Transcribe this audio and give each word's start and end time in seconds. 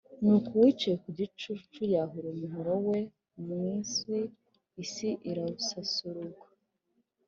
Nuko 0.23 0.49
uwicaye 0.57 0.95
ku 1.03 1.09
gicu 1.19 1.51
yahura 1.93 2.27
umuhoro 2.35 2.73
we 2.87 2.99
mu 3.43 3.55
isi, 3.77 4.17
isi 4.83 5.09
irasarurwa. 5.29 6.45